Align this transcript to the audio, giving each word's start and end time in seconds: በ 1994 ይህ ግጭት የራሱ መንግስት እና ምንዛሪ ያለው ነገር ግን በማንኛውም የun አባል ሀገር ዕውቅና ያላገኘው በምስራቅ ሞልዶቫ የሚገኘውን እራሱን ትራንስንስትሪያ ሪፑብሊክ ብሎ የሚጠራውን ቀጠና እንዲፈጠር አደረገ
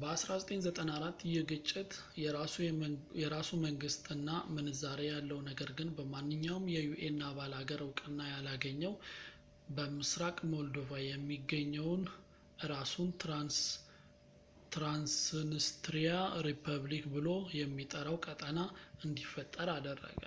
በ 0.00 0.02
1994 0.10 1.22
ይህ 1.30 1.42
ግጭት 1.50 1.90
የራሱ 3.22 3.48
መንግስት 3.64 4.04
እና 4.14 4.30
ምንዛሪ 4.54 5.00
ያለው 5.10 5.38
ነገር 5.48 5.70
ግን 5.78 5.88
በማንኛውም 5.98 6.64
የun 6.74 7.18
አባል 7.28 7.52
ሀገር 7.58 7.80
ዕውቅና 7.86 8.18
ያላገኘው 8.32 8.94
በምስራቅ 9.78 10.36
ሞልዶቫ 10.54 10.90
የሚገኘውን 11.10 12.04
እራሱን 12.66 13.10
ትራንስንስትሪያ 14.76 16.14
ሪፑብሊክ 16.48 17.06
ብሎ 17.18 17.28
የሚጠራውን 17.62 18.24
ቀጠና 18.28 18.60
እንዲፈጠር 19.06 19.70
አደረገ 19.78 20.24